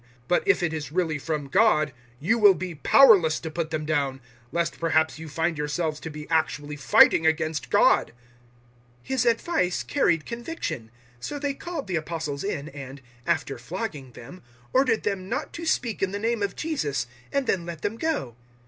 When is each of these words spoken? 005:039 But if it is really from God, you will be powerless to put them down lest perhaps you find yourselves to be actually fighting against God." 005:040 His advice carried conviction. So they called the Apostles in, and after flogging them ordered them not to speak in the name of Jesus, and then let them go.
005:039 0.01 0.07
But 0.29 0.47
if 0.47 0.63
it 0.63 0.73
is 0.73 0.91
really 0.91 1.19
from 1.19 1.47
God, 1.47 1.93
you 2.19 2.39
will 2.39 2.55
be 2.55 2.73
powerless 2.73 3.39
to 3.39 3.51
put 3.51 3.69
them 3.69 3.85
down 3.85 4.19
lest 4.51 4.79
perhaps 4.79 5.19
you 5.19 5.29
find 5.29 5.59
yourselves 5.59 5.99
to 5.99 6.09
be 6.09 6.27
actually 6.27 6.75
fighting 6.75 7.27
against 7.27 7.69
God." 7.69 8.07
005:040 9.01 9.01
His 9.03 9.25
advice 9.27 9.83
carried 9.83 10.25
conviction. 10.25 10.89
So 11.19 11.37
they 11.37 11.53
called 11.53 11.85
the 11.85 11.97
Apostles 11.97 12.43
in, 12.43 12.67
and 12.69 12.99
after 13.27 13.59
flogging 13.59 14.13
them 14.13 14.41
ordered 14.73 15.03
them 15.03 15.29
not 15.29 15.53
to 15.53 15.67
speak 15.67 16.01
in 16.01 16.09
the 16.11 16.17
name 16.17 16.41
of 16.41 16.55
Jesus, 16.55 17.05
and 17.31 17.45
then 17.45 17.67
let 17.67 17.83
them 17.83 17.97
go. 17.99 18.35